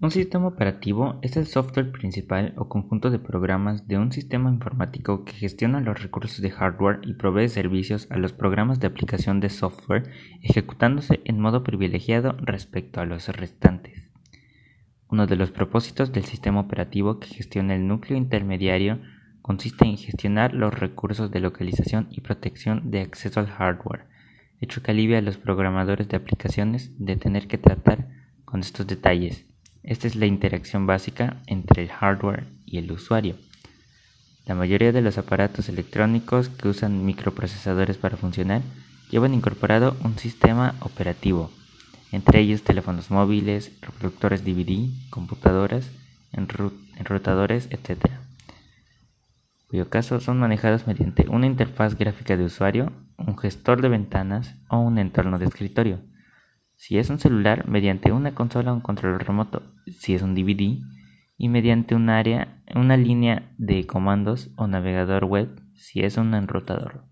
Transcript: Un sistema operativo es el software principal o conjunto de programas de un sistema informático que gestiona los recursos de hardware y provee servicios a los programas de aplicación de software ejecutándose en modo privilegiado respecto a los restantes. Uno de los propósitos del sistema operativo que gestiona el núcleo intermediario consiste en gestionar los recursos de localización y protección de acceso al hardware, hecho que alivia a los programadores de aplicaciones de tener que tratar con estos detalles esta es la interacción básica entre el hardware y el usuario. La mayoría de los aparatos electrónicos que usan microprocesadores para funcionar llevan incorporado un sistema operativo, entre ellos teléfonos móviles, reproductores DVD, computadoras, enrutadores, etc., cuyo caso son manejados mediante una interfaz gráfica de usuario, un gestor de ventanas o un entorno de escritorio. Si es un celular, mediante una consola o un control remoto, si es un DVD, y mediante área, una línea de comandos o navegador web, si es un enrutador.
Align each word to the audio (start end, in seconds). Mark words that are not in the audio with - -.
Un 0.00 0.12
sistema 0.12 0.46
operativo 0.46 1.18
es 1.22 1.36
el 1.36 1.48
software 1.48 1.90
principal 1.90 2.54
o 2.56 2.68
conjunto 2.68 3.10
de 3.10 3.18
programas 3.18 3.88
de 3.88 3.98
un 3.98 4.12
sistema 4.12 4.48
informático 4.48 5.24
que 5.24 5.32
gestiona 5.32 5.80
los 5.80 6.00
recursos 6.00 6.40
de 6.40 6.52
hardware 6.52 7.00
y 7.02 7.14
provee 7.14 7.48
servicios 7.48 8.06
a 8.08 8.16
los 8.16 8.32
programas 8.32 8.78
de 8.78 8.86
aplicación 8.86 9.40
de 9.40 9.50
software 9.50 10.08
ejecutándose 10.40 11.20
en 11.24 11.40
modo 11.40 11.64
privilegiado 11.64 12.36
respecto 12.38 13.00
a 13.00 13.06
los 13.06 13.26
restantes. 13.26 14.08
Uno 15.08 15.26
de 15.26 15.34
los 15.34 15.50
propósitos 15.50 16.12
del 16.12 16.26
sistema 16.26 16.60
operativo 16.60 17.18
que 17.18 17.26
gestiona 17.26 17.74
el 17.74 17.88
núcleo 17.88 18.16
intermediario 18.16 19.00
consiste 19.42 19.84
en 19.84 19.96
gestionar 19.96 20.54
los 20.54 20.78
recursos 20.78 21.32
de 21.32 21.40
localización 21.40 22.06
y 22.12 22.20
protección 22.20 22.92
de 22.92 23.00
acceso 23.00 23.40
al 23.40 23.48
hardware, 23.48 24.04
hecho 24.60 24.80
que 24.80 24.92
alivia 24.92 25.18
a 25.18 25.22
los 25.22 25.38
programadores 25.38 26.06
de 26.06 26.18
aplicaciones 26.18 26.92
de 27.04 27.16
tener 27.16 27.48
que 27.48 27.58
tratar 27.58 28.06
con 28.44 28.60
estos 28.60 28.86
detalles 28.86 29.47
esta 29.88 30.06
es 30.06 30.16
la 30.16 30.26
interacción 30.26 30.86
básica 30.86 31.38
entre 31.46 31.82
el 31.82 31.88
hardware 31.88 32.46
y 32.66 32.76
el 32.76 32.92
usuario. 32.92 33.36
La 34.44 34.54
mayoría 34.54 34.92
de 34.92 35.00
los 35.00 35.16
aparatos 35.16 35.70
electrónicos 35.70 36.50
que 36.50 36.68
usan 36.68 37.06
microprocesadores 37.06 37.96
para 37.96 38.18
funcionar 38.18 38.60
llevan 39.10 39.32
incorporado 39.32 39.96
un 40.04 40.18
sistema 40.18 40.74
operativo, 40.80 41.50
entre 42.12 42.40
ellos 42.40 42.64
teléfonos 42.64 43.10
móviles, 43.10 43.72
reproductores 43.80 44.44
DVD, 44.44 44.90
computadoras, 45.08 45.90
enrutadores, 46.32 47.68
etc., 47.70 48.10
cuyo 49.68 49.88
caso 49.88 50.20
son 50.20 50.38
manejados 50.38 50.86
mediante 50.86 51.28
una 51.30 51.46
interfaz 51.46 51.96
gráfica 51.96 52.36
de 52.36 52.44
usuario, 52.44 52.92
un 53.16 53.38
gestor 53.38 53.80
de 53.80 53.88
ventanas 53.88 54.54
o 54.68 54.80
un 54.80 54.98
entorno 54.98 55.38
de 55.38 55.46
escritorio. 55.46 56.00
Si 56.78 56.96
es 56.96 57.10
un 57.10 57.18
celular, 57.18 57.68
mediante 57.68 58.12
una 58.12 58.36
consola 58.36 58.72
o 58.72 58.76
un 58.76 58.80
control 58.80 59.18
remoto, 59.18 59.62
si 59.98 60.14
es 60.14 60.22
un 60.22 60.36
DVD, 60.36 60.78
y 61.36 61.48
mediante 61.48 61.96
área, 62.08 62.62
una 62.72 62.96
línea 62.96 63.50
de 63.58 63.84
comandos 63.84 64.52
o 64.54 64.68
navegador 64.68 65.24
web, 65.24 65.48
si 65.74 66.00
es 66.00 66.16
un 66.16 66.34
enrutador. 66.34 67.02